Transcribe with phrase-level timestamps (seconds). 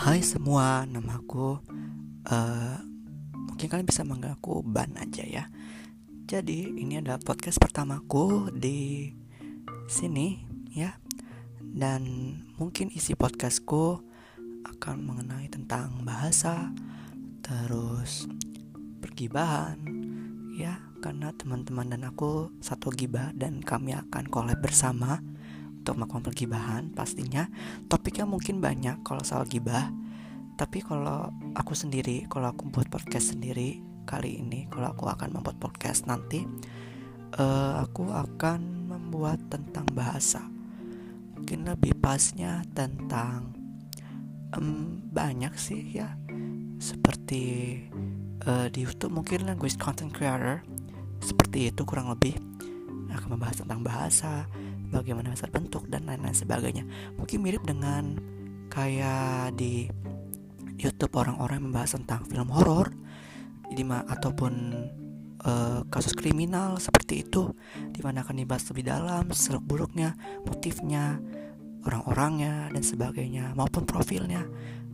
[0.00, 1.60] Hai semua, namaku
[2.24, 2.78] uh,
[3.36, 5.44] mungkin kalian bisa manggil aku Ban aja ya.
[6.24, 9.12] Jadi ini adalah podcast pertamaku di
[9.92, 10.40] sini
[10.72, 10.96] ya.
[11.60, 14.00] Dan mungkin isi podcastku
[14.72, 16.72] akan mengenai tentang bahasa,
[17.44, 18.24] terus
[19.04, 19.84] pergibahan
[20.56, 25.20] ya karena teman-teman dan aku satu gibah dan kami akan collab bersama
[25.80, 27.48] untuk melakukan pergibahan pastinya
[27.88, 29.88] topiknya mungkin banyak kalau soal gibah.
[30.60, 35.56] Tapi kalau aku sendiri kalau aku buat podcast sendiri kali ini kalau aku akan membuat
[35.56, 36.44] podcast nanti
[37.40, 40.44] uh, aku akan membuat tentang bahasa.
[41.40, 43.56] Mungkin lebih pasnya tentang
[44.52, 46.12] um, banyak sih ya.
[46.76, 47.76] Seperti
[48.44, 50.60] uh, di YouTube mungkin language content creator
[51.24, 52.36] seperti itu kurang lebih.
[53.10, 54.46] Akan membahas tentang bahasa
[54.90, 56.84] bagaimana dasar bentuk dan lain-lain sebagainya.
[57.16, 58.18] Mungkin mirip dengan
[58.70, 59.86] kayak di
[60.80, 62.90] YouTube orang-orang membahas tentang film horor
[64.10, 64.52] ataupun
[65.46, 67.54] uh, kasus kriminal seperti itu
[67.94, 71.22] di mana akan dibahas lebih dalam seluk buluknya motifnya
[71.86, 74.44] orang-orangnya dan sebagainya maupun profilnya.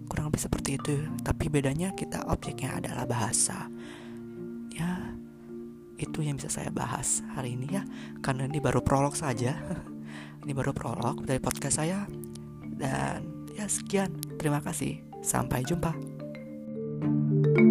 [0.07, 1.03] Kurang lebih seperti itu.
[1.27, 3.67] Tapi bedanya kita objeknya adalah bahasa
[5.97, 7.83] itu yang bisa saya bahas hari ini ya.
[8.21, 9.57] Karena ini baru prolog saja.
[10.47, 12.07] Ini baru prolog dari podcast saya.
[12.63, 14.15] Dan ya sekian.
[14.39, 15.03] Terima kasih.
[15.19, 15.91] Sampai jumpa.
[16.97, 17.66] thank you